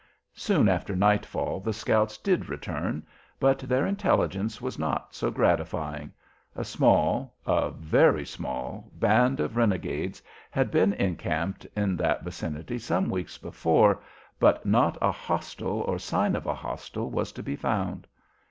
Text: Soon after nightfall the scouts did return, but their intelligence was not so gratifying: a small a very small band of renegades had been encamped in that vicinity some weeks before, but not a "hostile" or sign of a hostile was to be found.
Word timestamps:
Soon 0.33 0.67
after 0.67 0.95
nightfall 0.95 1.59
the 1.59 1.73
scouts 1.73 2.17
did 2.17 2.49
return, 2.49 3.05
but 3.39 3.59
their 3.59 3.85
intelligence 3.85 4.59
was 4.59 4.79
not 4.79 5.13
so 5.13 5.29
gratifying: 5.29 6.11
a 6.55 6.63
small 6.63 7.35
a 7.45 7.69
very 7.69 8.25
small 8.25 8.89
band 8.95 9.39
of 9.39 9.55
renegades 9.55 10.19
had 10.49 10.71
been 10.71 10.93
encamped 10.93 11.67
in 11.75 11.95
that 11.97 12.23
vicinity 12.23 12.79
some 12.79 13.11
weeks 13.11 13.37
before, 13.37 14.01
but 14.39 14.65
not 14.65 14.97
a 15.03 15.11
"hostile" 15.11 15.81
or 15.81 15.99
sign 15.99 16.35
of 16.35 16.47
a 16.47 16.55
hostile 16.55 17.11
was 17.11 17.31
to 17.33 17.43
be 17.43 17.55
found. 17.55 18.07